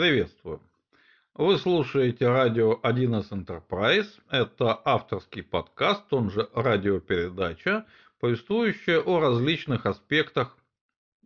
Приветствую. 0.00 0.62
Вы 1.34 1.58
слушаете 1.58 2.26
радио 2.26 2.80
1С 2.82 3.32
Enterprise. 3.32 4.08
Это 4.30 4.80
авторский 4.82 5.42
подкаст, 5.42 6.10
он 6.10 6.30
же 6.30 6.48
радиопередача, 6.54 7.84
повествующая 8.18 8.98
о 8.98 9.20
различных 9.20 9.84
аспектах 9.84 10.56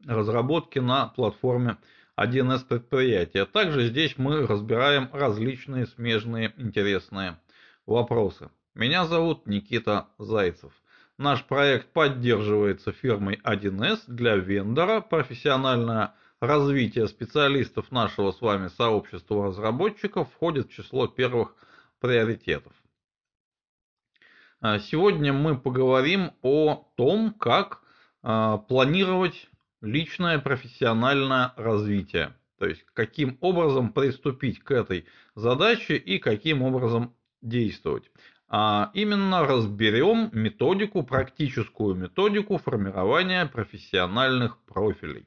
разработки 0.05 0.81
на 0.81 1.07
платформе 1.07 1.77
1С 2.17 2.65
предприятия. 2.67 3.45
Также 3.45 3.87
здесь 3.87 4.19
мы 4.19 4.45
разбираем 4.45 5.09
различные 5.13 5.87
смежные 5.87 6.53
интересные 6.57 7.39
вопросы. 7.87 8.51
Меня 8.75 9.07
зовут 9.07 9.47
Никита 9.47 10.09
Зайцев. 10.19 10.73
Наш 11.17 11.45
проект 11.45 11.93
поддерживается 11.93 12.91
фирмой 12.91 13.41
1С 13.45 14.01
для 14.09 14.35
вендора, 14.35 15.01
профессиональное 15.01 16.15
развитие 16.47 17.09
специалистов 17.09 17.91
нашего 17.91 18.33
с 18.33 18.41
вами 18.41 18.69
сообщества 18.69 19.47
разработчиков 19.47 20.31
входит 20.33 20.69
в 20.69 20.73
число 20.73 21.07
первых 21.07 21.55
приоритетов. 22.01 22.73
А, 24.61 24.79
сегодня 24.79 25.33
мы 25.33 25.59
поговорим 25.59 26.33
о 26.43 26.89
том, 26.97 27.33
как 27.35 27.83
а, 28.23 28.59
планировать 28.59 29.49
личное 29.81 30.39
профессиональное 30.39 31.53
развитие. 31.57 32.35
То 32.59 32.67
есть, 32.67 32.85
каким 32.93 33.37
образом 33.41 33.93
приступить 33.93 34.61
к 34.61 34.71
этой 34.71 35.07
задаче 35.35 35.97
и 35.97 36.19
каким 36.19 36.63
образом 36.63 37.15
действовать 37.43 38.11
а 38.57 38.91
именно 38.95 39.45
разберем 39.45 40.31
методику, 40.33 41.03
практическую 41.03 41.97
методику 41.97 42.59
формирования 42.59 43.47
профессиональных 43.47 44.59
профилей. 44.59 45.27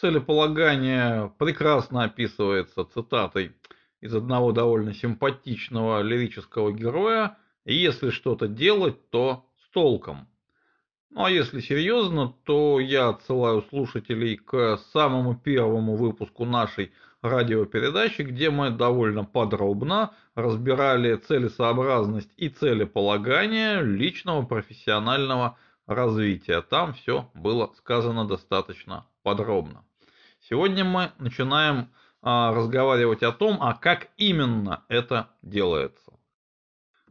Целеполагание 0.00 1.30
прекрасно 1.36 2.04
описывается 2.04 2.86
цитатой 2.86 3.52
из 4.00 4.14
одного 4.14 4.50
довольно 4.50 4.94
симпатичного 4.94 6.00
лирического 6.00 6.72
героя 6.72 7.36
«Если 7.66 8.08
что-то 8.08 8.48
делать, 8.48 9.10
то 9.10 9.44
с 9.62 9.68
толком». 9.74 10.26
Ну 11.10 11.26
а 11.26 11.30
если 11.30 11.60
серьезно, 11.60 12.32
то 12.44 12.80
я 12.80 13.10
отсылаю 13.10 13.60
слушателей 13.68 14.38
к 14.38 14.78
самому 14.94 15.36
первому 15.36 15.96
выпуску 15.96 16.46
нашей 16.46 16.92
радиопередачи, 17.20 18.22
где 18.22 18.48
мы 18.48 18.70
довольно 18.70 19.26
подробно 19.26 20.14
разбирали 20.34 21.16
целесообразность 21.16 22.32
и 22.38 22.48
целеполагание 22.48 23.82
личного 23.82 24.46
профессионального 24.46 25.58
развития. 25.86 26.62
Там 26.62 26.94
все 26.94 27.30
было 27.34 27.70
сказано 27.76 28.26
достаточно 28.26 29.04
подробно. 29.22 29.84
Сегодня 30.50 30.84
мы 30.84 31.12
начинаем 31.20 31.90
а, 32.22 32.52
разговаривать 32.52 33.22
о 33.22 33.30
том, 33.30 33.58
а 33.62 33.74
как 33.74 34.08
именно 34.16 34.82
это 34.88 35.28
делается. 35.42 36.12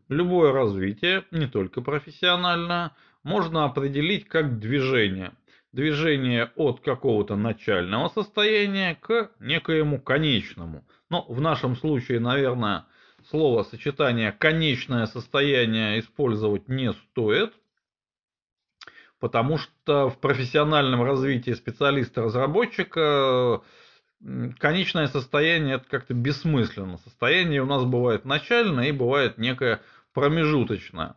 Любое 0.10 0.52
развитие, 0.52 1.24
не 1.32 1.48
только 1.48 1.80
профессиональное, 1.80 2.92
можно 3.24 3.64
определить 3.64 4.28
как 4.28 4.60
движение– 4.60 5.32
движение 5.72 6.52
от 6.58 6.82
какого-то 6.82 7.38
начального 7.38 8.10
состояния 8.10 8.96
к 8.96 9.32
некоему 9.40 10.02
конечному. 10.02 10.84
Но 11.10 11.26
в 11.30 11.40
нашем 11.40 11.78
случае, 11.78 12.20
наверное, 12.20 12.88
слово 13.30 13.64
сочетание 13.64 14.34
конечное 14.34 15.06
состояние 15.06 16.00
использовать 16.00 16.68
не 16.68 16.92
стоит, 16.92 17.54
потому 19.20 19.58
что 19.58 20.10
в 20.10 20.18
профессиональном 20.18 21.04
развитии 21.04 21.52
специалиста-разработчика 21.52 23.62
конечное 24.58 25.08
состояние 25.08 25.76
это 25.76 25.86
как-то 25.90 26.14
бессмысленно. 26.14 26.98
Состояние 26.98 27.62
у 27.62 27.66
нас 27.66 27.86
бывает 27.86 28.26
начальное 28.26 28.90
и 28.90 28.92
бывает 28.92 29.38
некое 29.38 29.80
промежуточное. 30.14 31.16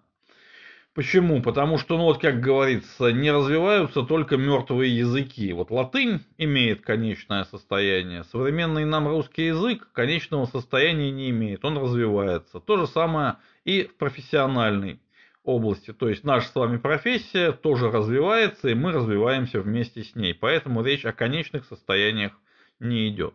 Почему? 0.95 1.41
Потому 1.41 1.79
что, 1.79 1.97
ну 1.97 2.05
вот 2.05 2.21
как 2.21 2.41
говорится, 2.41 3.13
не 3.13 3.31
развиваются 3.31 4.03
только 4.03 4.37
мертвые 4.37 4.95
языки. 4.95 5.51
Вот 5.55 5.71
латынь 5.71 6.21
имеет 6.37 6.83
конечное 6.83 7.45
состояние, 7.45 8.25
современный 8.25 8.85
нам 8.85 9.09
русский 9.09 9.47
язык 9.47 9.89
конечного 9.93 10.45
состояния 10.45 11.11
не 11.11 11.31
имеет, 11.31 11.65
он 11.65 11.79
развивается. 11.79 12.61
То 12.61 12.77
же 12.77 12.87
самое 12.87 13.37
и 13.65 13.85
в 13.85 13.97
профессиональной 13.97 15.01
области. 15.45 15.93
То 15.93 16.09
есть 16.09 16.25
наша 16.25 16.49
с 16.49 16.55
вами 16.55 16.77
профессия 16.77 17.53
тоже 17.53 17.91
развивается, 17.91 18.69
и 18.69 18.75
мы 18.75 18.93
развиваемся 18.93 19.61
вместе 19.61 20.05
с 20.05 20.15
ней. 20.15 20.35
Поэтому 20.35 20.83
речь 20.83 21.05
о 21.05 21.13
конечных 21.13 21.65
состояниях 21.65 22.33
не 22.79 23.09
идет. 23.09 23.35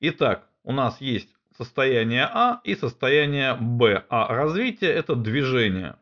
Итак, 0.00 0.48
у 0.64 0.72
нас 0.72 1.00
есть 1.00 1.28
состояние 1.56 2.24
А 2.24 2.60
и 2.64 2.74
состояние 2.74 3.56
Б. 3.58 4.04
А 4.08 4.34
развитие 4.34 4.90
это 4.90 5.14
движение. 5.14 5.96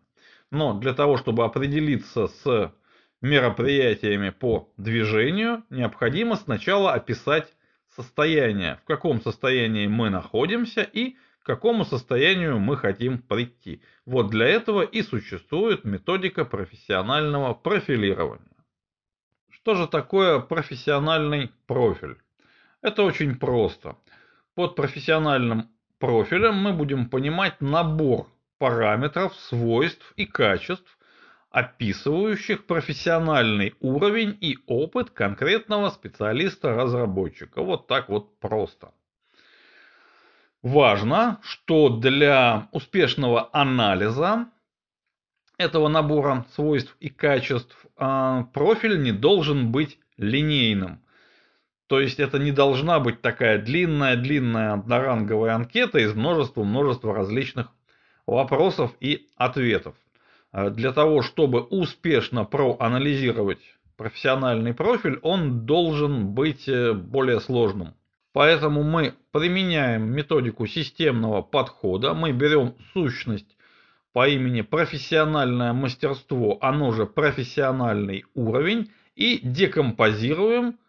Но 0.51 0.75
для 0.79 0.95
того, 0.95 1.17
чтобы 1.17 1.45
определиться 1.45 2.29
с 2.29 2.73
мероприятиями 3.21 4.31
по 4.31 4.69
движению, 4.77 5.65
необходимо 5.71 6.37
сначала 6.37 6.93
описать 6.93 7.53
состояние, 7.95 8.81
в 8.83 8.87
каком 8.87 9.21
состоянии 9.21 9.87
мы 9.87 10.11
находимся 10.11 10.83
и 10.83 11.17
к 11.45 11.47
какому 11.47 11.85
состоянию 11.85 12.59
мы 12.59 12.79
хотим 12.79 13.19
прийти. 13.19 13.83
Вот 14.07 14.31
для 14.31 14.47
этого 14.47 14.81
и 14.81 15.03
существует 15.03 15.85
методика 15.85 16.47
профессионального 16.47 17.53
профилирования. 17.53 18.57
Что 19.51 19.75
же 19.75 19.87
такое 19.87 20.41
профессиональный 20.41 21.51
профиль? 21.67 22.17
Это 22.81 23.03
очень 23.03 23.37
просто. 23.37 23.99
Под 24.55 24.75
профессиональным 24.75 25.69
профилем 25.99 26.55
мы 26.55 26.73
будем 26.73 27.11
понимать 27.11 27.61
набор 27.61 28.27
параметров, 28.57 29.35
свойств 29.37 30.15
и 30.17 30.25
качеств, 30.25 30.99
описывающих 31.51 32.65
профессиональный 32.65 33.75
уровень 33.81 34.39
и 34.41 34.57
опыт 34.67 35.11
конкретного 35.11 35.91
специалиста-разработчика. 35.91 37.63
Вот 37.63 37.87
так 37.87 38.09
вот 38.09 38.39
просто. 38.39 38.95
Важно, 40.65 41.41
что 41.43 41.91
для 41.91 42.69
успешного 42.73 43.51
анализа 43.53 44.47
этого 45.59 45.89
набора 45.89 46.47
свойств 46.55 46.97
и 47.01 47.11
качеств 47.11 47.77
а, 47.99 48.45
профиль 48.45 49.03
не 49.03 49.13
должен 49.13 49.73
быть 49.73 49.99
линейным. 50.17 51.03
То 51.87 52.01
есть 52.01 52.19
это 52.19 52.39
не 52.39 52.51
должна 52.51 52.99
быть 52.99 53.21
такая 53.21 53.59
длинная-длинная 53.59 54.73
одноранговая 54.73 55.55
анкета 55.55 55.99
из 55.99 56.15
множества-множества 56.15 57.15
различных 57.15 57.69
вопросов 58.27 58.91
и 59.01 59.29
ответов. 59.37 59.95
А 60.51 60.71
для 60.71 60.93
того, 60.93 61.21
чтобы 61.21 61.61
успешно 61.61 62.47
проанализировать 62.47 63.61
профессиональный 63.99 64.73
профиль, 64.73 65.19
он 65.21 65.67
должен 65.67 66.29
быть 66.29 66.67
э, 66.71 66.95
более 66.95 67.41
сложным. 67.41 67.95
Поэтому 68.35 68.83
мы 68.83 69.15
применяем 69.31 70.11
методику 70.11 70.67
системного 70.67 71.41
подхода, 71.41 72.15
мы 72.15 72.33
берем 72.33 72.75
сущность 72.93 73.57
по 74.13 74.27
имени 74.27 74.63
профессиональное 74.63 75.73
мастерство, 75.73 76.59
оно 76.61 76.91
же 76.91 77.07
профессиональный 77.07 78.25
уровень, 78.35 78.91
и 79.15 79.39
декомпозируем 79.39 80.81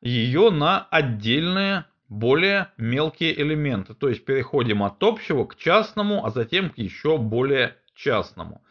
ее 0.00 0.50
на 0.50 0.82
отдельные 0.90 1.84
более 2.08 2.72
мелкие 2.76 3.40
элементы. 3.40 3.94
То 3.94 4.08
есть 4.08 4.24
переходим 4.24 4.82
от 4.82 5.00
общего 5.00 5.44
к 5.44 5.54
частному, 5.54 6.26
а 6.26 6.30
затем 6.30 6.70
к 6.70 6.78
еще 6.78 7.18
более 7.18 7.76
частному. 7.94 8.64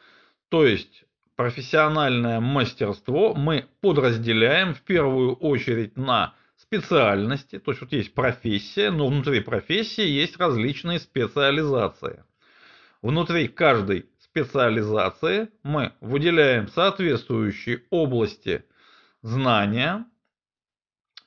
То 0.49 0.65
есть 0.65 1.05
профессиональное 1.37 2.41
мастерство 2.41 3.33
мы 3.33 3.67
подразделяем 3.79 4.73
в 4.73 4.81
первую 4.81 5.35
очередь 5.35 5.95
на 5.95 6.33
специальности. 6.59 7.57
То 7.59 7.71
есть 7.71 7.81
вот 7.81 7.91
есть 7.93 8.13
профессия, 8.13 8.91
но 8.91 9.07
внутри 9.07 9.39
профессии 9.39 10.05
есть 10.05 10.37
различные 10.37 10.99
специализации. 10.99 12.23
Внутри 13.01 13.47
каждой 13.47 14.09
специализации 14.19 15.49
мы 15.63 15.93
выделяем 16.01 16.67
соответствующие 16.67 17.83
области 17.89 18.65
знания, 19.21 20.05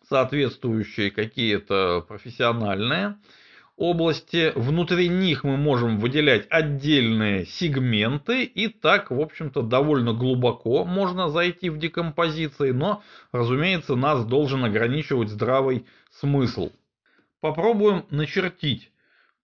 соответствующие 0.08 1.10
какие-то 1.10 2.04
профессиональные 2.06 3.16
области. 3.76 4.52
Внутри 4.54 5.08
них 5.08 5.44
мы 5.44 5.56
можем 5.56 5.98
выделять 5.98 6.46
отдельные 6.50 7.46
сегменты, 7.46 8.44
и 8.44 8.68
так, 8.68 9.10
в 9.10 9.20
общем-то, 9.20 9.62
довольно 9.62 10.12
глубоко 10.12 10.84
можно 10.84 11.28
зайти 11.28 11.70
в 11.70 11.78
декомпозиции, 11.78 12.70
но, 12.70 13.02
разумеется, 13.32 13.96
нас 13.96 14.24
должен 14.24 14.64
ограничивать 14.64 15.30
здравый 15.30 15.86
смысл. 16.10 16.70
Попробуем 17.40 18.04
начертить 18.10 18.92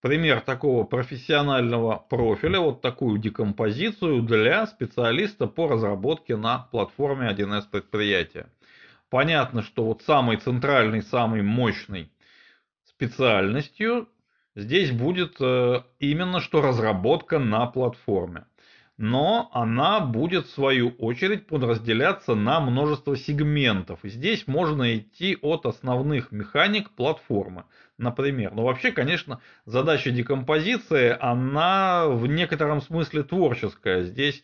пример 0.01 0.41
такого 0.41 0.83
профессионального 0.85 1.97
профиля, 2.09 2.59
вот 2.59 2.81
такую 2.81 3.19
декомпозицию 3.19 4.21
для 4.21 4.65
специалиста 4.67 5.47
по 5.47 5.67
разработке 5.67 6.37
на 6.37 6.59
платформе 6.71 7.29
1С 7.29 7.63
предприятия. 7.69 8.47
Понятно, 9.09 9.63
что 9.63 9.83
вот 9.83 10.03
самый 10.03 10.37
центральный, 10.37 11.01
самый 11.01 11.41
мощный 11.41 12.11
специальностью 12.85 14.07
здесь 14.55 14.91
будет 14.91 15.35
э, 15.39 15.81
именно 15.99 16.39
что 16.39 16.61
разработка 16.61 17.39
на 17.39 17.65
платформе. 17.67 18.45
Но 18.97 19.49
она 19.53 20.01
будет 20.01 20.47
в 20.47 20.49
свою 20.49 20.89
очередь 20.89 21.47
подразделяться 21.47 22.35
на 22.35 22.59
множество 22.59 23.15
сегментов. 23.15 24.03
И 24.03 24.09
здесь 24.09 24.45
можно 24.45 24.97
идти 24.97 25.37
от 25.41 25.65
основных 25.65 26.33
механик 26.33 26.89
платформы, 26.91 27.63
например. 27.97 28.53
Но 28.53 28.65
вообще, 28.65 28.91
конечно, 28.91 29.39
задача 29.65 30.11
декомпозиции, 30.11 31.15
она 31.17 32.07
в 32.09 32.27
некотором 32.27 32.81
смысле 32.81 33.23
творческая. 33.23 34.03
Здесь 34.03 34.43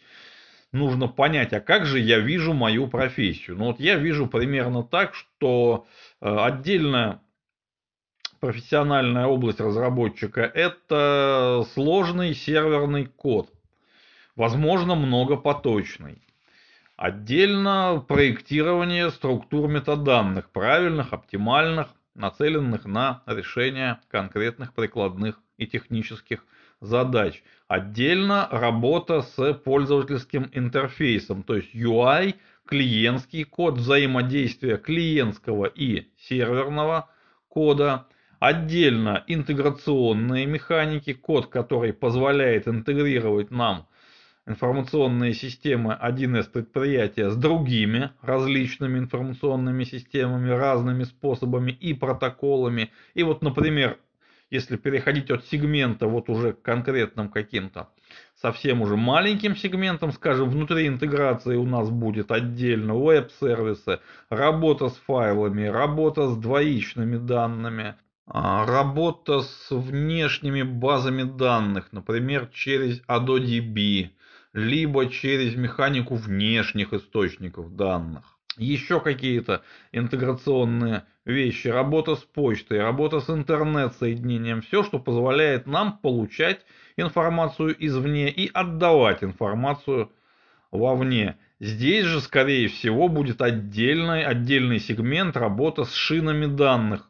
нужно 0.71 1.09
понять, 1.09 1.51
а 1.51 1.59
как 1.59 1.85
же 1.85 1.99
я 1.99 2.19
вижу 2.19 2.53
мою 2.53 2.87
профессию. 2.87 3.57
Ну 3.57 3.65
вот 3.65 3.81
я 3.81 3.95
вижу 3.95 4.27
примерно 4.27 4.83
так, 4.83 5.15
что 5.15 5.85
э, 6.21 6.33
отдельная 6.33 7.21
профессиональная 8.45 9.25
область 9.25 9.59
разработчика– 9.59 10.41
это 10.53 11.65
сложный 11.73 12.35
серверный 12.35 13.07
код, 13.07 13.49
возможно, 14.35 14.93
многопоточный. 14.93 16.21
Отдельно 16.95 18.05
проектирование 18.07 19.09
структур 19.09 19.67
метаданных, 19.67 20.51
правильных, 20.51 21.11
оптимальных, 21.11 21.87
нацеленных 22.13 22.85
на 22.85 23.23
решение 23.25 23.99
конкретных 24.09 24.75
прикладных 24.75 25.39
и 25.57 25.65
технических 25.65 26.45
задач. 26.81 27.41
Отдельно 27.67 28.47
работа 28.51 29.23
с 29.23 29.53
пользовательским 29.55 30.51
интерфейсом, 30.53 31.41
то 31.41 31.55
есть 31.55 31.73
UI, 31.73 32.35
клиентский 32.67 33.43
код, 33.43 33.79
взаимодействие 33.79 34.77
клиентского 34.77 35.65
и 35.65 36.09
серверного 36.19 37.09
кода. 37.47 38.05
Отдельно 38.39 39.23
интеграционные 39.27 40.45
механики, 40.45 41.13
код, 41.13 41.47
который 41.47 41.93
позволяет 41.93 42.67
интегрировать 42.67 43.49
нам 43.51 43.87
информационные 44.47 45.33
системы 45.33 45.97
1С 45.99 46.49
предприятия 46.51 47.31
с 47.31 47.35
другими 47.35 48.11
различными 48.21 48.99
информационными 48.99 49.83
системами, 49.83 50.49
разными 50.51 51.03
способами 51.03 51.71
и 51.71 51.93
протоколами. 51.93 52.91
И 53.15 53.23
вот, 53.23 53.41
например, 53.41 53.97
если 54.51 54.77
переходить 54.77 55.31
от 55.31 55.45
сегмента 55.45 56.07
вот 56.07 56.29
уже 56.29 56.53
к 56.53 56.61
конкретным 56.61 57.29
каким-то 57.29 57.89
совсем 58.35 58.81
уже 58.81 58.95
маленьким 58.95 59.55
сегментом, 59.55 60.11
скажем, 60.11 60.49
внутри 60.49 60.87
интеграции 60.87 61.55
у 61.55 61.65
нас 61.65 61.89
будет 61.89 62.31
отдельно 62.31 62.93
веб-сервисы, 62.95 63.99
работа 64.29 64.89
с 64.89 64.97
файлами, 64.97 65.65
работа 65.65 66.27
с 66.27 66.37
двоичными 66.37 67.17
данными, 67.17 67.95
работа 68.27 69.41
с 69.41 69.67
внешними 69.69 70.63
базами 70.63 71.23
данных, 71.23 71.89
например, 71.91 72.49
через 72.53 73.01
AdoDB, 73.07 74.09
либо 74.53 75.07
через 75.07 75.55
механику 75.55 76.15
внешних 76.15 76.93
источников 76.93 77.75
данных 77.75 78.35
еще 78.57 78.99
какие-то 78.99 79.63
интеграционные 79.91 81.03
вещи, 81.25 81.67
работа 81.67 82.15
с 82.15 82.19
почтой, 82.19 82.79
работа 82.79 83.19
с 83.19 83.29
интернет-соединением, 83.29 84.61
все, 84.61 84.83
что 84.83 84.99
позволяет 84.99 85.67
нам 85.67 85.97
получать 85.97 86.65
информацию 86.97 87.75
извне 87.85 88.29
и 88.29 88.49
отдавать 88.53 89.23
информацию 89.23 90.11
вовне. 90.71 91.37
Здесь 91.59 92.05
же, 92.05 92.21
скорее 92.21 92.67
всего, 92.67 93.07
будет 93.07 93.41
отдельный, 93.41 94.23
отдельный 94.23 94.79
сегмент 94.79 95.37
работа 95.37 95.85
с 95.85 95.93
шинами 95.93 96.45
данных. 96.45 97.09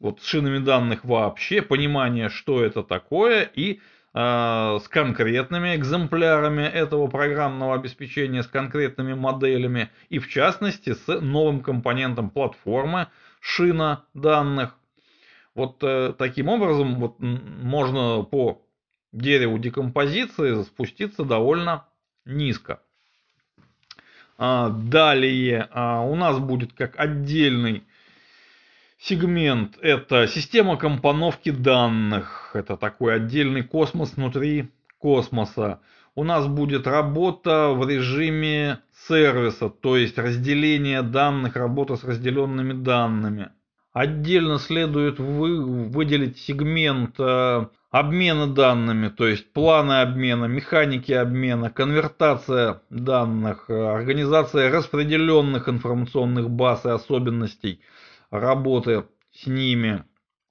Вот 0.00 0.20
с 0.20 0.24
шинами 0.24 0.58
данных 0.58 1.04
вообще, 1.04 1.60
понимание, 1.60 2.28
что 2.28 2.62
это 2.62 2.82
такое 2.82 3.42
и 3.42 3.80
а, 4.14 4.78
с 4.78 4.88
конкретными 4.88 5.74
экземплярами 5.74 6.62
этого 6.62 7.08
программного 7.08 7.74
обеспечения, 7.74 8.42
с 8.42 8.46
конкретными 8.46 9.14
моделями 9.14 9.90
и 10.08 10.18
в 10.18 10.28
частности 10.28 10.94
с 10.94 11.20
новым 11.20 11.60
компонентом 11.60 12.30
платформы 12.30 13.08
шина 13.40 14.04
данных. 14.14 14.76
Вот 15.54 15.82
э, 15.82 16.14
таким 16.16 16.48
образом 16.48 17.00
вот, 17.00 17.16
можно 17.18 18.22
по 18.22 18.62
дереву 19.10 19.58
декомпозиции 19.58 20.62
спуститься 20.62 21.24
довольно 21.24 21.86
низко. 22.24 22.80
А, 24.36 24.68
далее 24.68 25.68
а, 25.72 26.02
у 26.02 26.14
нас 26.14 26.38
будет 26.38 26.72
как 26.72 26.98
отдельный 26.98 27.82
сегмент– 29.00 29.78
это 29.82 30.26
система 30.26 30.76
компоновки 30.76 31.50
данных. 31.50 32.50
Это 32.54 32.76
такой 32.76 33.16
отдельный 33.16 33.62
космос 33.62 34.14
внутри 34.16 34.70
космоса. 34.98 35.80
У 36.14 36.24
нас 36.24 36.48
будет 36.48 36.86
работа 36.86 37.70
в 37.70 37.88
режиме 37.88 38.80
сервиса, 39.06 39.68
то 39.68 39.96
есть 39.96 40.18
разделение 40.18 41.02
данных, 41.02 41.54
работа 41.54 41.96
с 41.96 42.02
разделенными 42.02 42.72
данными. 42.72 43.50
Отдельно 43.92 44.58
следует 44.58 45.18
вы, 45.18 45.88
выделить 45.88 46.38
сегмент 46.38 47.14
э, 47.18 47.66
обмена 47.90 48.46
данными, 48.46 49.08
то 49.08 49.26
есть 49.26 49.52
планы 49.52 50.00
обмена, 50.02 50.44
механики 50.46 51.12
обмена, 51.12 51.70
конвертация 51.70 52.82
данных, 52.90 53.66
э, 53.68 53.74
организация 53.74 54.70
распределенных 54.70 55.68
информационных 55.68 56.50
баз 56.50 56.84
и 56.84 56.90
особенностей– 56.90 57.80
работы 58.30 59.04
с 59.32 59.46
ними. 59.46 60.04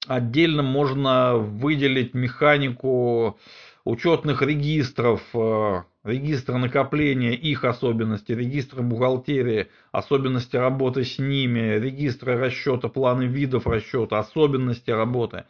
Отдельно 0.06 0.62
можно 0.62 1.36
выделить 1.36 2.14
механику 2.14 3.38
учетных 3.84 4.42
регистров, 4.42 5.22
э, 5.34 5.82
регистр 6.04 6.54
накопления, 6.54 7.34
их 7.34 7.64
особенности, 7.64 8.32
регистры 8.32 8.82
бухгалтерии, 8.82 9.68
особенности 9.92 10.56
работы 10.56 11.04
с 11.04 11.18
ними, 11.18 11.78
регистры 11.78 12.38
расчета, 12.38 12.88
планы 12.88 13.24
видов 13.24 13.66
расчета, 13.66 14.18
особенности 14.18 14.90
работы 14.90 15.44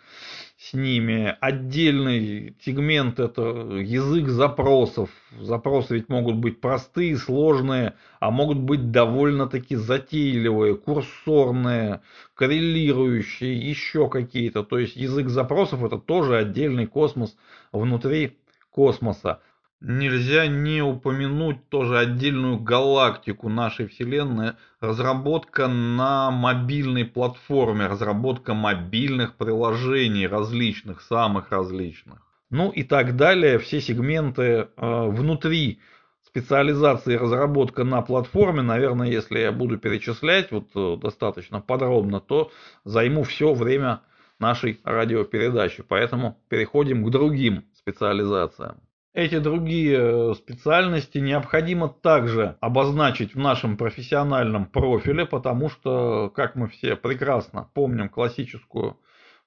с 0.59 0.75
ними. 0.75 1.37
Отдельный 1.41 2.57
сегмент 2.61 3.21
это 3.21 3.43
язык 3.43 4.27
запросов. 4.27 5.09
Запросы 5.41 5.95
ведь 5.95 6.09
могут 6.09 6.37
быть 6.37 6.61
простые, 6.61 7.17
сложные, 7.17 7.95
а 8.19 8.33
могут 8.33 8.59
быть 8.59 8.91
довольно-таки 8.91 9.77
затейливые, 9.77 10.77
курсорные, 10.77 12.01
коррелирующие, 12.35 13.57
еще 13.57 14.09
какие-то. 14.09 14.65
То 14.65 14.79
есть 14.79 14.97
язык 14.97 15.29
запросов 15.29 15.85
это 15.85 15.97
тоже 15.97 16.37
отдельный 16.37 16.87
космос 16.87 17.37
внутри 17.71 18.37
космоса. 18.71 19.41
Нельзя 19.81 20.49
не 20.49 20.83
упомянуть 20.83 21.69
тоже 21.69 21.99
отдельную 21.99 22.59
галактику 22.59 23.49
нашей 23.49 23.87
Вселенной. 23.87 24.55
Разработка 24.81 25.69
на 25.69 26.33
мобильной 26.33 27.05
платформе, 27.05 27.87
разработка 27.87 28.55
мобильных 28.55 29.37
приложений 29.37 30.27
различных, 30.27 31.01
самых 31.01 31.53
различных. 31.53 32.19
Ну 32.51 32.71
и 32.71 32.83
так 32.83 33.15
далее. 33.15 33.61
Все 33.61 33.81
сегменты 33.81 34.43
э, 34.43 34.67
внутри 34.77 35.81
специализации 36.25 37.15
разработка 37.15 37.85
на 37.85 38.03
платформе, 38.03 38.63
наверное, 38.63 39.09
если 39.09 39.39
я 39.39 39.53
буду 39.53 39.79
перечислять 39.79 40.51
вот 40.51 40.71
э, 40.75 40.97
достаточно 41.01 41.61
подробно, 41.61 42.21
то 42.21 42.51
займу 42.85 43.23
все 43.23 43.55
время 43.55 44.01
нашей 44.41 44.81
радиопередачи. 44.83 45.85
Поэтому 45.87 46.37
переходим 46.49 47.05
к 47.05 47.11
другим 47.11 47.65
специализациям. 47.75 48.81
Эти 49.19 49.41
другие 49.41 49.99
э, 49.99 50.35
специальности 50.37 51.19
необходимо 51.19 51.89
также 51.89 52.55
обозначить 52.61 53.35
в 53.35 53.39
нашем 53.41 53.77
профессиональном 53.77 54.67
профиле, 54.67 55.27
потому 55.27 55.71
что, 55.71 56.31
как 56.31 56.55
мы 56.55 56.69
все 56.69 56.95
прекрасно 56.95 57.69
помним 57.75 58.11
классическую 58.11 58.97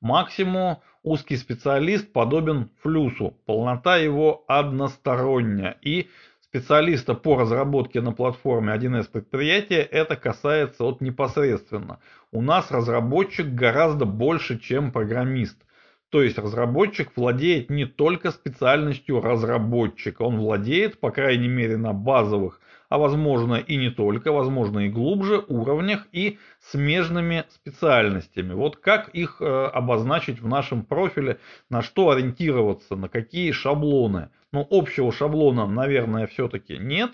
максиму, 0.01 0.83
узкий 1.03 1.37
специалист 1.37 2.11
подобен 2.11 2.69
флюсу, 2.81 3.37
полнота 3.45 3.95
его 3.95 4.43
односторонняя. 4.49 5.77
И 5.81 6.09
специалиста 6.41 7.13
по 7.13 7.37
разработке 7.37 8.01
на 8.01 8.11
платформе 8.11 8.73
1С 8.73 9.09
предприятия 9.09 9.83
это 9.83 10.17
касается 10.17 10.83
от 10.83 10.99
непосредственно. 10.99 12.01
У 12.33 12.41
нас 12.41 12.71
разработчик 12.71 13.47
гораздо 13.47 14.03
больше, 14.03 14.59
чем 14.59 14.91
программист– 14.91 15.57
то 16.11 16.21
есть 16.21 16.37
разработчик 16.37 17.13
владеет 17.15 17.69
не 17.69 17.85
только 17.85 18.31
специальностью 18.31 19.21
разработчика, 19.21 20.23
он 20.23 20.37
владеет, 20.37 20.99
по 20.99 21.09
крайней 21.09 21.47
мере, 21.47 21.77
на 21.77 21.93
базовых, 21.93 22.59
а 22.89 22.97
возможно 22.97 23.55
и 23.55 23.77
не 23.77 23.89
только, 23.89 24.33
возможно 24.33 24.79
и 24.79 24.89
глубже 24.89 25.41
уровнях 25.47 26.05
и 26.11 26.37
смежными 26.59 27.45
специальностями. 27.49 28.51
Вот 28.51 28.75
как 28.75 29.07
их 29.09 29.37
э, 29.39 29.45
обозначить 29.45 30.41
в 30.41 30.47
нашем 30.49 30.83
профиле, 30.83 31.39
на 31.69 31.81
что 31.81 32.09
ориентироваться, 32.09 32.97
на 32.97 33.07
какие 33.07 33.53
шаблоны. 33.53 34.29
Ну, 34.51 34.67
общего 34.69 35.13
шаблона, 35.13 35.65
наверное, 35.65 36.27
все-таки 36.27 36.77
нет, 36.77 37.11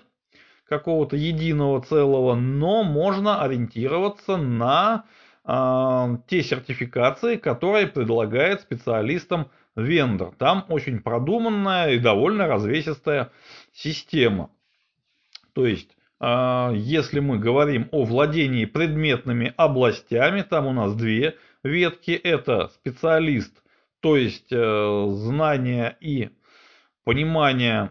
какого-то 0.68 1.14
единого 1.14 1.80
целого, 1.82 2.34
но 2.34 2.82
можно 2.82 3.40
ориентироваться 3.40 4.36
на 4.36 5.04
те 5.48 6.42
сертификации, 6.42 7.36
которые 7.36 7.86
предлагает 7.86 8.60
специалистам 8.60 9.50
вендор. 9.76 10.34
Там 10.36 10.66
очень 10.68 11.00
продуманная 11.00 11.92
и 11.92 11.98
довольно 11.98 12.46
развесистая 12.46 13.30
система. 13.72 14.50
То 15.54 15.66
есть, 15.66 15.96
а, 16.20 16.70
если 16.74 17.20
мы 17.20 17.38
говорим 17.38 17.88
о 17.92 18.04
владении 18.04 18.66
предметными 18.66 19.54
областями, 19.56 20.42
там 20.42 20.66
у 20.66 20.72
нас 20.72 20.94
две 20.94 21.36
ветки. 21.62 22.10
Это 22.10 22.68
специалист, 22.68 23.62
то 24.00 24.16
есть 24.16 24.52
э, 24.52 25.06
знание 25.10 25.96
и 26.00 26.30
понимание, 27.08 27.90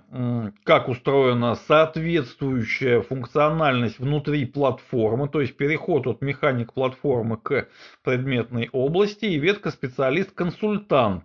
как 0.63 0.89
устроена 0.89 1.55
соответствующая 1.55 3.01
функциональность 3.01 3.97
внутри 3.97 4.45
платформы, 4.45 5.27
то 5.27 5.41
есть 5.41 5.57
переход 5.57 6.05
от 6.05 6.21
механик 6.21 6.73
платформы 6.73 7.37
к 7.37 7.67
предметной 8.03 8.69
области, 8.71 9.25
и 9.25 9.39
ветка 9.39 9.71
специалист-консультант, 9.71 11.23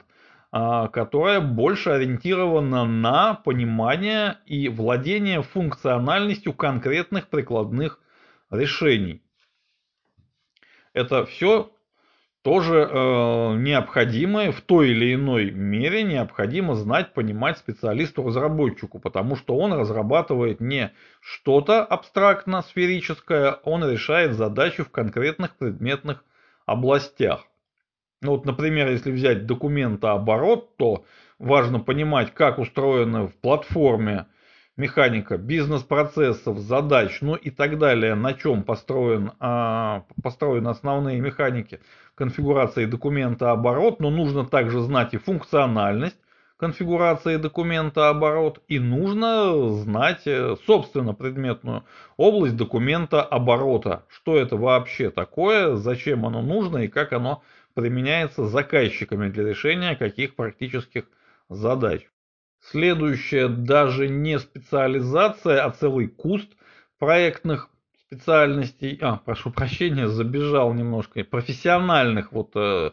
а, 0.50 0.88
которая 0.88 1.42
больше 1.42 1.90
ориентирована 1.90 2.86
на 2.86 3.34
понимание 3.34 4.38
и 4.46 4.70
владение 4.70 5.42
функциональностью 5.42 6.54
конкретных 6.54 7.28
прикладных 7.28 8.00
решений. 8.50 9.20
Это 10.94 11.26
все 11.26 11.70
тоже 12.42 12.88
э, 12.90 13.56
необходимое 13.56 14.50
в 14.50 14.60
той 14.60 14.90
или 14.90 15.14
иной 15.14 15.52
мере 15.52 16.02
необходимо 16.02 16.74
знать, 16.74 17.14
понимать 17.14 17.58
специалисту-разработчику, 17.58 18.98
потому 18.98 19.36
что 19.36 19.56
он 19.56 19.72
разрабатывает 19.72 20.60
не 20.60 20.92
что-то 21.20 21.84
абстрактно 21.84 22.62
сферическое, 22.62 23.52
он 23.62 23.88
решает 23.88 24.34
задачу 24.34 24.84
в 24.84 24.90
конкретных 24.90 25.56
предметных 25.56 26.24
областях. 26.66 27.46
Ну 28.22 28.32
вот, 28.32 28.44
например, 28.44 28.88
если 28.88 29.12
взять 29.12 29.46
документооборот, 29.46 30.76
то 30.76 31.04
важно 31.38 31.78
понимать, 31.78 32.34
как 32.34 32.58
устроена 32.58 33.28
в 33.28 33.34
платформе 33.34 34.26
механика 34.76 35.36
бизнес-процессов, 35.36 36.58
задач, 36.58 37.18
ну 37.20 37.34
и 37.34 37.50
так 37.50 37.78
далее, 37.78 38.14
на 38.14 38.32
чем 38.34 38.62
построен, 38.62 39.32
а, 39.38 40.04
построены 40.22 40.68
основные 40.68 41.20
механики 41.20 41.80
конфигурации 42.22 42.84
документа 42.84 43.50
оборот, 43.50 43.98
но 43.98 44.08
нужно 44.08 44.44
также 44.46 44.80
знать 44.80 45.12
и 45.12 45.16
функциональность 45.16 46.16
конфигурации 46.56 47.36
документа 47.36 48.10
оборот, 48.10 48.62
и 48.68 48.78
нужно 48.78 49.70
знать, 49.70 50.22
э, 50.26 50.54
собственно, 50.64 51.14
предметную 51.14 51.82
область 52.16 52.56
документа 52.56 53.24
оборота. 53.24 54.04
Что 54.08 54.36
это 54.36 54.56
вообще 54.56 55.10
такое, 55.10 55.74
зачем 55.74 56.24
оно 56.24 56.42
нужно 56.42 56.78
и 56.78 56.86
как 56.86 57.12
оно 57.12 57.42
применяется 57.74 58.46
заказчиками 58.46 59.28
для 59.28 59.42
решения 59.42 59.96
каких 59.96 60.36
практических 60.36 61.06
задач. 61.48 62.08
Следующая 62.60 63.48
даже 63.48 64.08
не 64.08 64.38
специализация, 64.38 65.64
а 65.64 65.70
целый 65.72 66.06
куст 66.06 66.52
проектных 67.00 67.68
специальностей, 68.12 68.98
а, 69.00 69.16
прошу 69.16 69.50
прощения, 69.50 70.06
забежал 70.06 70.74
немножко, 70.74 71.24
профессиональных 71.24 72.32
вот 72.32 72.50
э, 72.54 72.90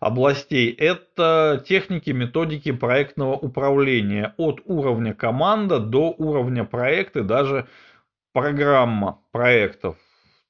областей, 0.00 0.72
это 0.72 1.62
техники, 1.66 2.10
методики 2.10 2.72
проектного 2.72 3.34
управления. 3.34 4.34
От 4.38 4.62
уровня 4.64 5.12
команда 5.12 5.80
до 5.80 6.14
уровня 6.16 6.64
проекта, 6.64 7.22
даже 7.22 7.66
программа 8.32 9.20
проектов. 9.32 9.96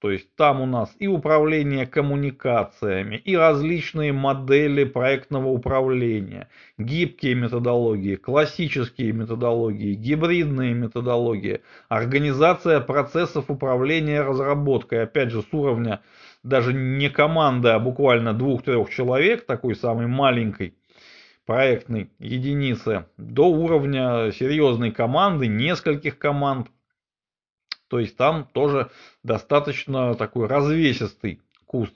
То 0.05 0.11
есть 0.11 0.37
там 0.37 0.61
у 0.61 0.67
нас 0.67 0.95
и 0.99 1.07
управление 1.07 1.87
коммуникациями, 1.87 3.17
и 3.17 3.35
различные 3.35 4.13
модели 4.13 4.85
проектного 4.85 5.49
управления, 5.49 6.51
гибкие 6.77 7.35
методологии, 7.35 8.17
классические 8.17 9.13
методологии, 9.13 9.95
гибридные 9.95 10.75
методологии, 10.75 11.63
организация 11.89 12.81
процессов 12.81 13.47
управления 13.49 14.21
разработкой, 14.21 15.05
опять 15.05 15.31
же 15.31 15.41
с 15.41 15.51
уровня 15.53 16.03
даже 16.43 16.75
не 16.75 17.09
команды, 17.09 17.71
а 17.71 17.79
буквально 17.79 18.35
двух-трех 18.35 18.91
человек, 18.91 19.47
такой 19.47 19.75
самой 19.75 20.07
маленькой 20.07 20.75
проектной 21.47 22.11
единицы, 22.19 23.07
до 23.17 23.47
уровня 23.47 24.31
серьезной 24.33 24.91
команды, 24.91 25.47
нескольких 25.47 26.19
команд, 26.19 26.69
то 27.95 28.01
есть 28.01 28.17
там 28.17 28.49
тоже 28.53 28.91
достаточно 29.23 30.17
такой 30.17 30.49
развесистый 30.49 31.41
куст. 31.65 31.95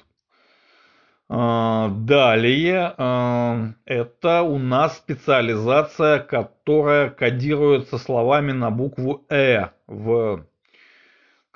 А, 1.28 1.88
далее, 1.88 2.94
а, 2.96 3.72
это 3.84 4.42
у 4.42 4.58
нас 4.58 4.96
специализация, 4.96 6.20
которая 6.20 7.10
кодируется 7.10 7.98
словами 7.98 8.52
на 8.52 8.70
букву 8.70 9.26
«э» 9.28 9.70
в 9.88 10.46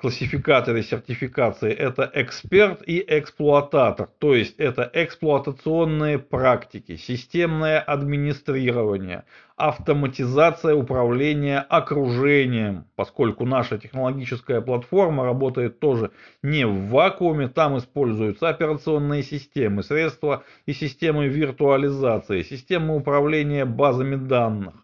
классификаторы 0.03 0.83
сертификации 0.83 1.71
это 1.71 2.11
эксперт 2.13 2.83
и 2.85 3.01
эксплуататор, 3.07 4.09
то 4.19 4.35
есть 4.35 4.55
это 4.57 4.91
эксплуатационные 4.93 6.19
практики, 6.19 6.97
системное 6.97 7.79
администрирование, 7.79 9.23
автоматизация 9.55 10.75
управления 10.75 11.59
окружением, 11.59 12.83
поскольку 12.97 13.45
наша 13.45 13.77
технологическая 13.77 14.59
платформа 14.59 15.23
работает 15.23 15.79
тоже 15.79 16.11
не 16.41 16.67
в 16.67 16.89
вакууме, 16.89 17.47
там 17.47 17.77
используются 17.77 18.49
операционные 18.49 19.23
системы, 19.23 19.83
средства 19.83 20.43
и 20.65 20.73
системы 20.73 21.29
виртуализации, 21.29 22.41
системы 22.41 22.97
управления 22.97 23.63
базами 23.63 24.17
данных 24.17 24.83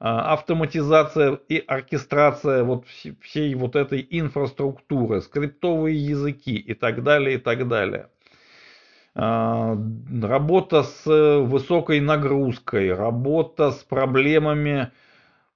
автоматизация 0.00 1.38
и 1.48 1.58
оркестрация 1.58 2.64
вот 2.64 2.86
всей 3.20 3.54
вот 3.54 3.76
этой 3.76 4.06
инфраструктуры, 4.10 5.20
скриптовые 5.20 5.96
языки 5.96 6.56
и 6.56 6.72
так 6.72 7.02
далее, 7.02 7.34
и 7.34 7.38
так 7.38 7.68
далее. 7.68 8.08
А, 9.14 9.76
работа 10.22 10.84
с 10.84 11.04
высокой 11.04 12.00
нагрузкой, 12.00 12.94
работа 12.94 13.72
с 13.72 13.84
проблемами 13.84 14.90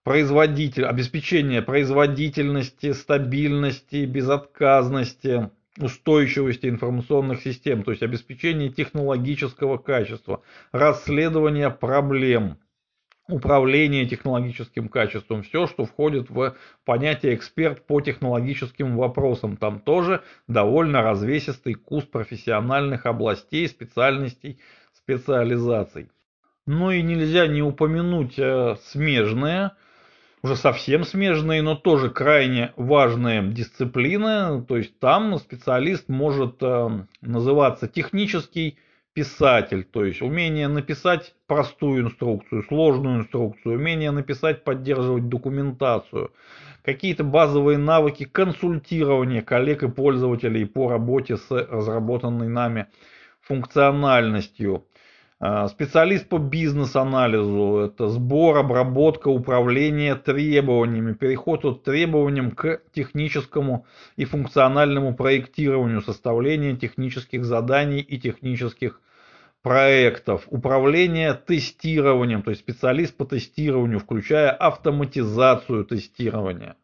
производителя, 0.02 0.88
обеспечение 0.88 1.62
производительности, 1.62 2.92
стабильности, 2.92 4.04
безотказности, 4.04 5.50
устойчивости 5.78 6.66
информационных 6.66 7.40
систем, 7.40 7.82
то 7.82 7.92
есть 7.92 8.02
обеспечение 8.02 8.68
технологического 8.68 9.78
качества, 9.78 10.42
расследование 10.72 11.70
проблем, 11.70 12.58
управление 13.28 14.06
технологическим 14.06 14.88
качеством, 14.88 15.42
все, 15.42 15.66
что 15.66 15.84
входит 15.84 16.28
в 16.28 16.56
понятие 16.84 17.34
эксперт 17.34 17.86
по 17.86 18.00
технологическим 18.00 18.96
вопросам. 18.96 19.56
Там 19.56 19.80
тоже 19.80 20.22
довольно 20.46 21.02
развесистый 21.02 21.74
куст 21.74 22.10
профессиональных 22.10 23.06
областей, 23.06 23.66
специальностей, 23.68 24.58
специализаций. 24.92 26.10
Ну 26.66 26.90
и 26.90 27.02
нельзя 27.02 27.46
не 27.46 27.62
упомянуть 27.62 28.38
э, 28.38 28.76
смежные, 28.86 29.72
уже 30.42 30.56
совсем 30.56 31.04
смежные, 31.04 31.62
но 31.62 31.74
тоже 31.74 32.10
крайне 32.10 32.72
важные 32.76 33.42
дисциплины. 33.42 34.62
То 34.64 34.76
есть 34.76 34.98
там 34.98 35.38
специалист 35.38 36.08
может 36.08 36.56
э, 36.62 36.88
называться 37.22 37.88
технический 37.88 38.78
писатель, 39.14 39.84
то 39.84 40.04
есть 40.04 40.20
умение 40.20 40.66
написать 40.66 41.34
простую 41.46 42.02
инструкцию, 42.02 42.64
сложную 42.64 43.20
инструкцию, 43.20 43.76
умение 43.76 44.10
написать, 44.10 44.64
поддерживать 44.64 45.28
документацию, 45.28 46.32
какие-то 46.82 47.22
базовые 47.22 47.78
навыки 47.78 48.24
консультирования 48.24 49.40
коллег 49.40 49.84
и 49.84 49.88
пользователей 49.88 50.66
по 50.66 50.90
работе 50.90 51.36
с 51.36 51.48
разработанной 51.50 52.48
нами 52.48 52.88
функциональностью, 53.40 54.84
а, 55.38 55.68
специалист 55.68 56.28
по 56.28 56.38
бизнес-анализу, 56.38 57.78
это 57.86 58.08
сбор, 58.08 58.58
обработка, 58.58 59.28
управление 59.28 60.16
требованиями, 60.16 61.12
переход 61.12 61.64
от 61.64 61.84
требованиям 61.84 62.50
к 62.50 62.80
техническому 62.92 63.86
и 64.16 64.24
функциональному 64.24 65.14
проектированию, 65.14 66.02
составление 66.02 66.76
технических 66.76 67.44
заданий 67.44 68.00
и 68.00 68.18
технических 68.18 69.00
проектов, 69.64 70.46
управление 70.50 71.32
тестированием, 71.32 72.42
то 72.42 72.50
есть 72.50 72.60
специалист 72.60 73.16
по 73.16 73.24
тестированию, 73.24 73.98
включая 73.98 74.50
автоматизацию 74.50 75.86
тестирования. 75.86 76.76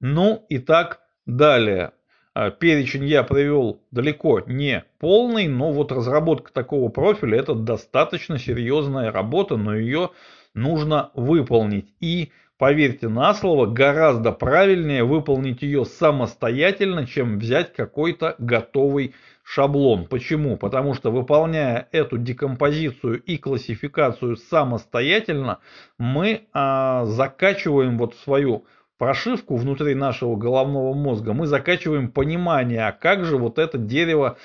Ну 0.00 0.44
и 0.48 0.58
так 0.58 0.98
далее. 1.26 1.92
А, 2.34 2.50
перечень 2.50 3.04
я 3.04 3.22
привел 3.22 3.80
далеко 3.92 4.40
не 4.40 4.84
полный, 4.98 5.46
но 5.46 5.70
вот 5.70 5.92
разработка 5.92 6.52
такого 6.52 6.88
профиля 6.88 7.38
это 7.38 7.54
достаточно 7.54 8.36
серьезная 8.36 9.12
работа, 9.12 9.56
но 9.56 9.76
ее 9.76 10.10
нужно 10.54 11.12
выполнить. 11.14 11.94
И 12.00 12.32
поверьте 12.58 13.08
на 13.08 13.32
слово, 13.32 13.66
гораздо 13.66 14.32
правильнее 14.32 15.04
выполнить 15.04 15.62
ее 15.62 15.84
самостоятельно, 15.84 17.06
чем 17.06 17.38
взять 17.38 17.72
какой-то 17.74 18.34
готовый 18.38 19.14
шаблон. 19.50 20.04
Почему? 20.04 20.58
Потому 20.58 20.92
что 20.92 21.10
выполняя 21.10 21.88
эту 21.90 22.18
декомпозицию 22.18 23.22
и 23.22 23.38
классификацию 23.38 24.36
самостоятельно, 24.36 25.60
мы 25.96 26.48
а, 26.52 27.06
закачиваем 27.06 27.96
вот 27.96 28.14
свою 28.16 28.66
прошивку 28.98 29.56
внутри 29.56 29.94
нашего 29.94 30.36
головного 30.36 30.92
мозга, 30.92 31.32
мы 31.32 31.46
закачиваем 31.46 32.10
понимание, 32.10 32.88
а 32.88 32.92
как 32.92 33.24
же 33.24 33.38
вот 33.38 33.58
это 33.58 33.78
дерево 33.78 34.36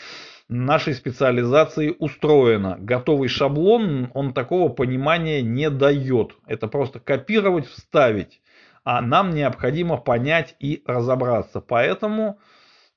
нашей 0.48 0.94
специализации 0.94 1.94
устроено. 2.00 2.78
Готовый 2.80 3.28
шаблон, 3.28 4.10
он 4.14 4.34
такого 4.34 4.70
понимания 4.70 5.42
не 5.42 5.70
дает. 5.70 6.38
Это 6.48 6.68
просто 6.68 7.02
копировать, 7.02 7.68
вставить. 7.68 8.42
А 8.86 9.02
нам 9.02 9.32
необходимо 9.32 9.98
понять 9.98 10.56
и 10.60 10.82
разобраться. 10.86 11.60
Поэтому 11.60 12.40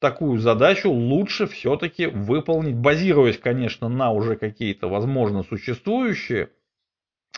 такую 0.06 0.38
задачу 0.38 0.88
лучше 0.88 1.48
все-таки 1.48 2.06
выполнить, 2.06 2.76
базируясь, 2.76 3.38
конечно, 3.38 3.88
на 3.88 4.12
уже 4.12 4.36
какие-то, 4.36 4.88
возможно, 4.88 5.42
существующие 5.42 6.50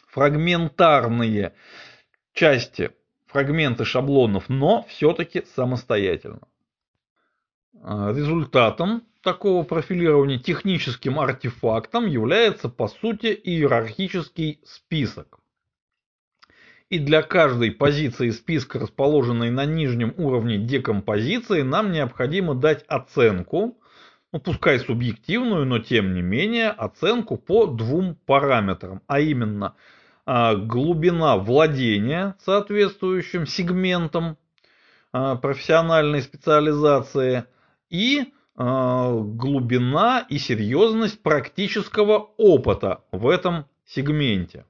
фрагментарные 0.08 1.54
части, 2.34 2.90
фрагменты 3.26 3.86
шаблонов, 3.86 4.50
но 4.50 4.84
все-таки 4.90 5.44
самостоятельно. 5.54 6.46
А, 7.82 8.12
результатом 8.12 9.04
такого 9.22 9.64
профилирования 9.64 10.38
техническим 10.38 11.18
артефактом 11.18 12.04
является 12.04 12.68
по 12.68 12.88
сути 12.88 13.28
иерархический 13.28 14.60
список. 14.62 15.37
И 16.90 16.98
для 16.98 17.20
каждой 17.20 17.70
позиции 17.70 18.30
списка, 18.30 18.78
расположенной 18.78 19.50
на 19.50 19.66
нижнем 19.66 20.14
уровне 20.16 20.56
декомпозиции, 20.56 21.60
нам 21.60 21.92
необходимо 21.92 22.54
дать 22.54 22.82
оценку, 22.88 23.78
ну 24.32 24.40
пускай 24.40 24.78
субъективную, 24.78 25.66
но 25.66 25.80
тем 25.80 26.14
не 26.14 26.22
менее, 26.22 26.70
оценку 26.70 27.36
по 27.36 27.66
двум 27.66 28.16
параметрам, 28.24 29.02
а 29.06 29.20
именно 29.20 29.74
а, 30.24 30.54
глубина 30.54 31.36
владения 31.36 32.36
соответствующим 32.42 33.46
сегментом 33.46 34.38
а, 35.12 35.36
профессиональной 35.36 36.22
специализации 36.22 37.44
и 37.90 38.32
а, 38.56 39.12
глубина 39.12 40.24
и 40.28 40.38
серьезность 40.38 41.22
практического 41.22 42.30
опыта 42.38 43.04
в 43.12 43.28
этом 43.28 43.66
сегменте. 43.84 44.64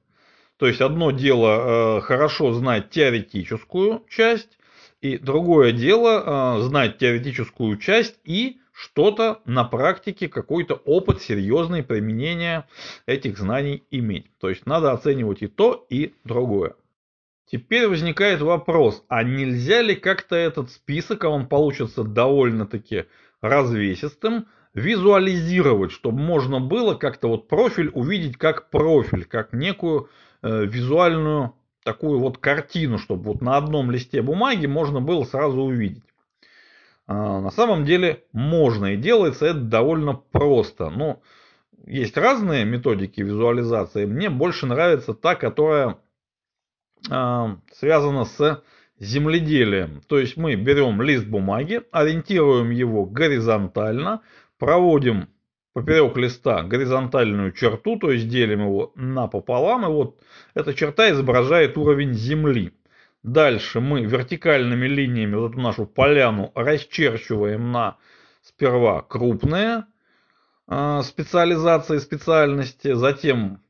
То 0.59 0.67
есть 0.67 0.81
одно 0.81 1.11
дело 1.11 1.99
э, 1.99 2.01
хорошо 2.01 2.51
знать 2.51 2.89
теоретическую 2.89 4.03
часть, 4.09 4.59
и 4.99 5.17
другое 5.17 5.71
дело 5.71 6.57
э, 6.57 6.61
знать 6.63 6.97
теоретическую 6.97 7.77
часть 7.77 8.19
и 8.25 8.59
что-то 8.73 9.39
на 9.45 9.63
практике, 9.63 10.27
какой-то 10.27 10.75
опыт, 10.75 11.21
серьезное 11.21 11.81
применение 11.81 12.65
этих 13.05 13.37
знаний 13.37 13.83
иметь. 13.89 14.37
То 14.37 14.49
есть 14.49 14.65
надо 14.65 14.91
оценивать 14.91 15.41
и 15.41 15.47
то, 15.47 15.85
и 15.89 16.13
другое. 16.25 16.75
Теперь 17.49 17.87
возникает 17.87 18.41
вопрос, 18.41 19.05
а 19.07 19.23
нельзя 19.23 19.81
ли 19.81 19.95
как-то 19.95 20.35
этот 20.35 20.71
список, 20.71 21.23
а 21.23 21.29
он 21.29 21.47
получится 21.47 22.03
довольно-таки 22.03 23.05
развесистым, 23.41 24.47
визуализировать, 24.73 25.91
чтобы 25.91 26.19
можно 26.19 26.59
было 26.59 26.95
как-то 26.95 27.29
вот 27.29 27.47
профиль 27.47 27.89
увидеть 27.93 28.37
как 28.37 28.69
профиль, 28.69 29.23
как 29.23 29.53
некую 29.53 30.09
визуальную 30.41 31.53
такую 31.83 32.19
вот 32.19 32.37
картину, 32.37 32.97
чтобы 32.97 33.33
вот 33.33 33.41
на 33.41 33.57
одном 33.57 33.91
листе 33.91 34.21
бумаги 34.21 34.65
можно 34.65 35.01
было 35.01 35.23
сразу 35.23 35.61
увидеть. 35.61 36.03
А, 37.07 37.41
на 37.41 37.49
самом 37.49 37.85
деле 37.85 38.23
можно 38.33 38.93
и 38.93 38.97
делается 38.97 39.47
это 39.47 39.59
довольно 39.59 40.13
просто. 40.13 40.91
Но 40.91 41.21
есть 41.87 42.15
разные 42.17 42.65
методики 42.65 43.21
визуализации. 43.21 44.05
Мне 44.05 44.29
больше 44.29 44.67
нравится 44.67 45.15
та, 45.15 45.33
которая 45.33 45.97
а, 47.09 47.57
связана 47.73 48.25
с 48.25 48.63
земледелием. 48.99 50.01
То 50.07 50.19
есть 50.19 50.37
мы 50.37 50.53
берем 50.53 51.01
лист 51.01 51.25
бумаги, 51.25 51.81
ориентируем 51.91 52.69
его 52.69 53.05
горизонтально, 53.05 54.21
проводим 54.59 55.29
поперек 55.79 56.17
листа 56.17 56.63
горизонтальную 56.63 57.53
черту, 57.53 57.97
то 57.97 58.11
есть 58.11 58.27
делим 58.27 58.61
его 58.61 58.91
напополам, 58.95 59.85
и 59.85 59.87
вот 59.87 60.19
эта 60.53 60.73
черта 60.73 61.09
изображает 61.11 61.77
уровень 61.77 62.13
земли. 62.13 62.73
Дальше 63.23 63.79
мы 63.79 64.03
вертикальными 64.03 64.87
линиями 64.87 65.35
вот 65.35 65.51
эту 65.51 65.61
нашу 65.61 65.85
поляну 65.85 66.51
расчерчиваем 66.55 67.71
на 67.71 67.97
сперва 68.41 69.01
крупные 69.01 69.85
э, 70.67 71.01
специализации, 71.03 71.97
специальности, 71.97 72.93
затем 72.93 73.61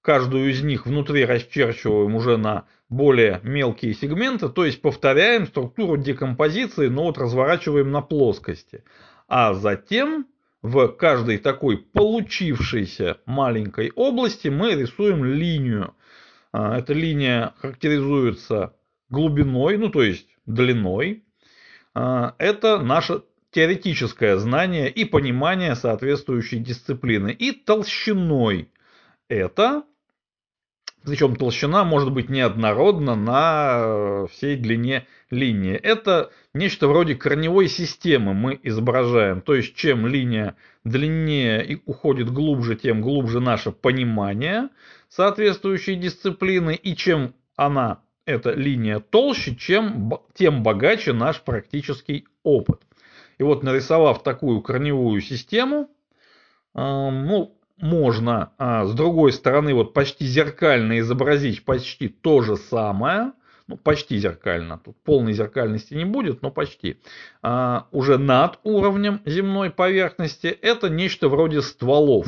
каждую 0.00 0.50
из 0.50 0.62
них 0.62 0.86
внутри 0.86 1.26
расчерчиваем 1.26 2.14
уже 2.14 2.38
на 2.38 2.66
более 2.88 3.40
мелкие 3.42 3.94
сегменты, 3.94 4.48
то 4.48 4.64
есть 4.64 4.80
повторяем 4.80 5.46
структуру 5.46 5.96
декомпозиции, 5.96 6.88
но 6.88 7.04
вот 7.04 7.18
разворачиваем 7.18 7.90
на 7.90 8.00
плоскости. 8.00 8.82
А 9.28 9.54
затем 9.54 10.26
в 10.62 10.88
каждой 10.88 11.38
такой 11.38 11.78
получившейся 11.78 13.18
маленькой 13.26 13.92
области 13.94 14.48
мы 14.48 14.74
рисуем 14.74 15.24
линию. 15.24 15.94
А, 16.52 16.78
эта 16.78 16.92
линия 16.92 17.54
характеризуется 17.58 18.76
глубиной, 19.08 19.78
ну 19.78 19.88
то 19.88 20.02
есть 20.02 20.26
длиной. 20.46 21.24
А, 21.94 22.34
это 22.38 22.78
наше 22.80 23.22
теоретическое 23.50 24.36
знание 24.36 24.90
и 24.90 25.04
понимание 25.04 25.74
соответствующей 25.74 26.58
дисциплины. 26.58 27.32
И 27.32 27.52
толщиной. 27.52 28.70
Это 29.28 29.84
причем 31.04 31.36
толщина 31.36 31.84
может 31.84 32.12
быть 32.12 32.28
неоднородна 32.28 33.14
на 33.14 33.72
э, 33.74 34.26
всей 34.30 34.56
длине 34.56 35.06
линии. 35.30 35.74
Это 35.74 36.30
нечто 36.52 36.88
вроде 36.88 37.14
корневой 37.14 37.68
системы 37.68 38.34
мы 38.34 38.60
изображаем. 38.62 39.40
То 39.40 39.54
есть 39.54 39.74
чем 39.74 40.06
линия 40.06 40.56
длиннее 40.84 41.64
и 41.64 41.82
уходит 41.86 42.30
глубже, 42.30 42.76
тем 42.76 43.00
глубже 43.00 43.40
наше 43.40 43.72
понимание 43.72 44.68
соответствующей 45.08 45.96
дисциплины. 45.96 46.74
И 46.74 46.94
чем 46.94 47.34
она, 47.56 48.02
эта 48.26 48.52
линия 48.52 48.98
толще, 49.00 49.56
чем, 49.56 50.12
тем 50.34 50.62
богаче 50.62 51.14
наш 51.14 51.40
практический 51.40 52.26
опыт. 52.42 52.82
И 53.38 53.42
вот 53.42 53.62
нарисовав 53.62 54.22
такую 54.22 54.60
корневую 54.60 55.22
систему, 55.22 55.88
ну, 56.74 57.56
можно 57.80 58.52
а, 58.58 58.84
с 58.84 58.94
другой 58.94 59.32
стороны 59.32 59.74
вот 59.74 59.92
почти 59.92 60.24
зеркально 60.26 60.98
изобразить 61.00 61.64
почти 61.64 62.08
то 62.08 62.42
же 62.42 62.56
самое, 62.56 63.32
ну 63.66 63.76
почти 63.76 64.18
зеркально, 64.18 64.78
тут 64.78 64.96
полной 65.02 65.32
зеркальности 65.32 65.94
не 65.94 66.04
будет, 66.04 66.42
но 66.42 66.50
почти, 66.50 67.00
а, 67.42 67.86
уже 67.92 68.18
над 68.18 68.58
уровнем 68.64 69.20
земной 69.24 69.70
поверхности, 69.70 70.46
это 70.46 70.88
нечто 70.88 71.28
вроде 71.28 71.62
стволов, 71.62 72.26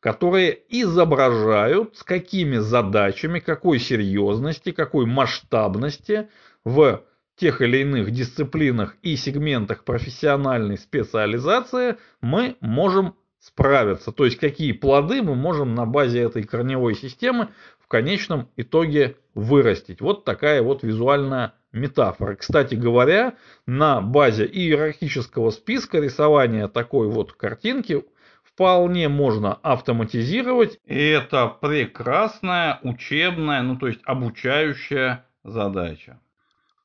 которые 0.00 0.58
изображают 0.68 1.96
с 1.96 2.02
какими 2.02 2.56
задачами, 2.56 3.40
какой 3.40 3.78
серьезности, 3.78 4.72
какой 4.72 5.06
масштабности 5.06 6.28
в 6.64 7.04
тех 7.36 7.62
или 7.62 7.78
иных 7.78 8.10
дисциплинах 8.10 8.96
и 9.02 9.16
сегментах 9.16 9.84
профессиональной 9.84 10.76
специализации 10.76 11.96
мы 12.20 12.56
можем 12.60 13.14
справиться. 13.40 14.12
То 14.12 14.26
есть 14.26 14.38
какие 14.38 14.72
плоды 14.72 15.22
мы 15.22 15.34
можем 15.34 15.74
на 15.74 15.86
базе 15.86 16.20
этой 16.20 16.44
корневой 16.44 16.94
системы 16.94 17.48
в 17.80 17.88
конечном 17.88 18.48
итоге 18.56 19.16
вырастить. 19.34 20.00
Вот 20.00 20.24
такая 20.24 20.62
вот 20.62 20.82
визуальная 20.82 21.54
метафора. 21.72 22.36
Кстати 22.36 22.74
говоря, 22.74 23.34
на 23.66 24.00
базе 24.00 24.44
иерархического 24.44 25.50
списка 25.50 25.98
рисования 25.98 26.68
такой 26.68 27.08
вот 27.08 27.32
картинки 27.32 28.04
вполне 28.42 29.08
можно 29.08 29.54
автоматизировать. 29.54 30.78
И 30.84 30.98
это 30.98 31.48
прекрасная 31.48 32.78
учебная, 32.82 33.62
ну 33.62 33.76
то 33.76 33.86
есть 33.86 34.00
обучающая 34.04 35.24
задача. 35.44 36.20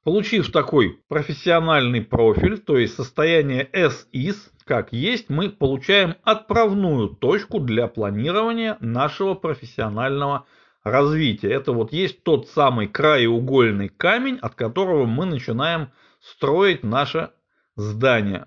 Получив 0.05 0.51
такой 0.51 0.99
профессиональный 1.07 1.99
профиль, 1.99 2.59
то 2.59 2.77
есть 2.77 2.93
состояние 2.93 3.67
SIS, 3.73 4.35
как 4.63 4.93
есть, 4.93 5.31
мы 5.31 5.49
получаем 5.49 6.13
отправную 6.21 7.07
точку 7.09 7.59
для 7.59 7.87
планирования 7.87 8.77
нашего 8.81 9.33
профессионального 9.33 10.45
развития. 10.83 11.49
Это 11.49 11.71
вот 11.71 11.91
есть 11.91 12.21
тот 12.21 12.47
самый 12.49 12.87
краеугольный 12.87 13.89
камень, 13.89 14.37
от 14.39 14.53
которого 14.53 15.05
мы 15.05 15.25
начинаем 15.25 15.89
строить 16.19 16.83
наше 16.83 17.31
здание. 17.75 18.45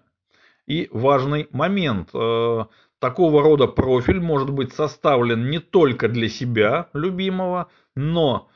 И 0.68 0.88
важный 0.92 1.48
момент. 1.50 2.10
Э, 2.14 2.66
такого 3.00 3.42
рода 3.42 3.66
профиль 3.66 4.20
может 4.20 4.50
быть 4.50 4.74
составлен 4.74 5.50
не 5.50 5.58
только 5.58 6.08
для 6.08 6.28
себя, 6.28 6.88
любимого, 6.92 7.66
но 7.96 8.48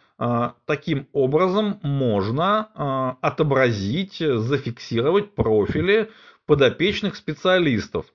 таким 0.66 1.08
образом 1.12 1.80
можно 1.82 2.68
э, 2.74 3.26
отобразить, 3.26 4.18
зафиксировать 4.18 5.34
профили 5.34 6.10
подопечных 6.46 7.16
специалистов. 7.16 8.06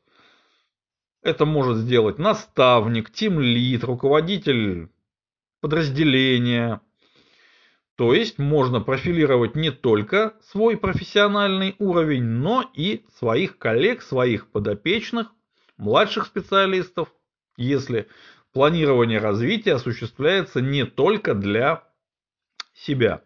Это 1.21 1.45
может 1.45 1.77
сделать 1.77 2.19
наставник, 2.19 3.11
тимлид, 3.11 3.83
руководитель 3.83 4.89
подразделения. 5.59 6.81
То 7.95 8.13
есть 8.13 8.37
можно 8.37 8.79
профилировать 8.79 9.55
не 9.55 9.71
только 9.71 10.35
свой 10.51 10.77
профессиональный 10.77 11.75
уровень, 11.79 12.23
но 12.23 12.69
и 12.73 13.05
своих 13.17 13.57
коллег, 13.57 14.03
своих 14.03 14.51
подопечных, 14.51 15.33
младших 15.77 16.27
специалистов, 16.27 17.11
если 17.57 18.07
планирование 18.53 19.19
развития 19.19 19.73
осуществляется 19.73 20.61
не 20.61 20.85
только 20.85 21.33
для 21.33 21.86
себя. 22.77 23.21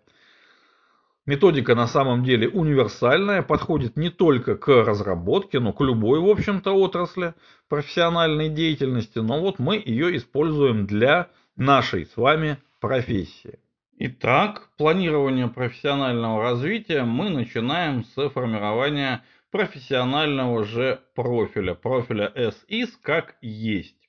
Методика 1.27 1.75
на 1.75 1.87
самом 1.87 2.23
деле 2.23 2.49
универсальная, 2.49 3.43
подходит 3.43 3.95
не 3.95 4.09
только 4.09 4.55
к 4.55 4.67
разработке, 4.67 5.59
но 5.59 5.71
к 5.71 5.81
любой, 5.81 6.19
в 6.19 6.27
общем-то, 6.27 6.71
отрасли 6.73 7.35
профессиональной 7.69 8.49
деятельности, 8.49 9.19
но 9.19 9.39
вот 9.39 9.59
мы 9.59 9.81
ее 9.83 10.17
используем 10.17 10.87
для 10.87 11.29
нашей 11.55 12.07
с 12.07 12.17
вами 12.17 12.57
профессии. 12.79 13.59
Итак, 13.99 14.69
планирование 14.77 15.47
профессионального 15.47 16.41
развития 16.41 17.03
мы 17.03 17.29
начинаем 17.29 18.03
с 18.03 18.29
формирования 18.29 19.23
профессионального 19.51 20.63
же 20.63 21.01
профиля, 21.13 21.75
профиля 21.75 22.33
SIS 22.35 22.89
как 23.03 23.35
есть. 23.41 24.00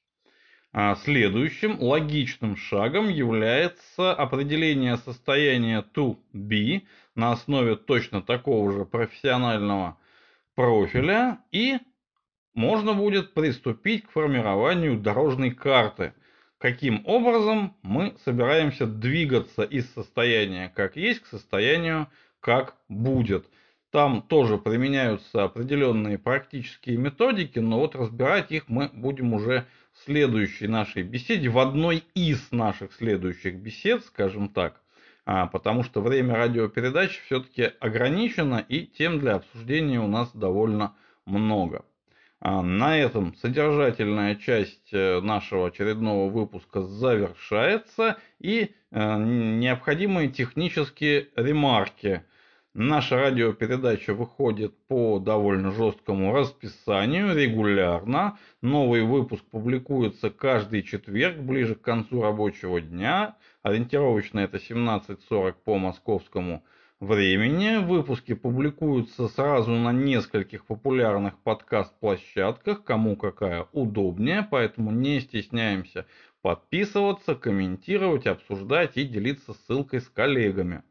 А 0.74 0.94
следующим 0.96 1.78
логичным 1.80 2.56
шагом 2.56 3.10
является 3.10 4.14
определение 4.14 4.96
состояния 4.96 5.84
to 5.94 6.16
be 6.32 6.86
на 7.14 7.32
основе 7.32 7.76
точно 7.76 8.22
такого 8.22 8.72
же 8.72 8.86
профессионального 8.86 9.98
профиля 10.54 11.40
и 11.50 11.78
можно 12.54 12.94
будет 12.94 13.34
приступить 13.34 14.06
к 14.06 14.12
формированию 14.12 14.98
дорожной 14.98 15.50
карты. 15.50 16.14
Каким 16.56 17.02
образом 17.06 17.76
мы 17.82 18.16
собираемся 18.24 18.86
двигаться 18.86 19.64
из 19.64 19.92
состояния 19.92 20.72
как 20.74 20.96
есть 20.96 21.20
к 21.20 21.26
состоянию 21.26 22.08
как 22.40 22.76
будет. 22.88 23.46
Там 23.92 24.22
тоже 24.22 24.56
применяются 24.56 25.44
определенные 25.44 26.16
практические 26.16 26.96
методики, 26.96 27.58
но 27.58 27.78
вот 27.78 27.94
разбирать 27.94 28.50
их 28.50 28.66
мы 28.68 28.88
будем 28.90 29.34
уже 29.34 29.66
в 29.92 30.04
следующей 30.06 30.66
нашей 30.66 31.02
беседе, 31.02 31.50
в 31.50 31.58
одной 31.58 32.02
из 32.14 32.50
наших 32.52 32.94
следующих 32.94 33.56
бесед, 33.56 34.02
скажем 34.06 34.48
так, 34.48 34.80
а, 35.26 35.46
потому 35.46 35.82
что 35.82 36.00
время 36.00 36.36
радиопередач 36.36 37.20
все-таки 37.26 37.70
ограничено 37.80 38.64
и 38.66 38.86
тем 38.86 39.20
для 39.20 39.34
обсуждения 39.34 40.00
у 40.00 40.08
нас 40.08 40.30
довольно 40.32 40.96
много. 41.26 41.84
А, 42.40 42.62
на 42.62 42.96
этом 42.96 43.34
содержательная 43.36 44.36
часть 44.36 44.88
э, 44.92 45.20
нашего 45.20 45.66
очередного 45.68 46.30
выпуска 46.30 46.80
завершается 46.80 48.16
и 48.40 48.74
э, 48.90 49.16
необходимые 49.18 50.30
технические 50.30 51.28
ремарки– 51.36 52.22
Наша 52.74 53.16
радиопередача 53.16 54.14
выходит 54.14 54.74
по 54.88 55.18
довольно 55.18 55.72
жесткому 55.72 56.32
расписанию 56.32 57.36
регулярно. 57.36 58.38
Новый 58.62 59.02
выпуск 59.02 59.44
публикуется 59.44 60.30
каждый 60.30 60.82
четверг, 60.82 61.36
ближе 61.36 61.74
к 61.74 61.82
концу 61.82 62.22
рабочего 62.22 62.80
дня. 62.80 63.36
Ориентировочно 63.62 64.40
это 64.40 64.56
17.40 64.56 65.54
по 65.62 65.76
московскому 65.76 66.64
времени. 66.98 67.84
Выпуски 67.84 68.32
публикуются 68.32 69.28
сразу 69.28 69.72
на 69.72 69.92
нескольких 69.92 70.64
популярных 70.64 71.38
подкаст-площадках, 71.40 72.84
кому 72.84 73.16
какая 73.16 73.66
удобнее, 73.72 74.48
поэтому 74.50 74.92
не 74.92 75.20
стесняемся 75.20 76.06
подписываться, 76.40 77.34
комментировать, 77.34 78.26
обсуждать 78.26 78.96
и 78.96 79.04
делиться 79.04 79.52
ссылкой 79.52 80.00
с 80.00 80.08
коллегами. 80.08 80.82